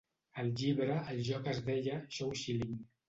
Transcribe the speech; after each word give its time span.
Al 0.43 0.47
llibre, 0.61 0.95
el 1.15 1.21
joc 1.27 1.49
es 1.53 1.63
deia 1.69 1.99
"shoushiling". 2.17 2.77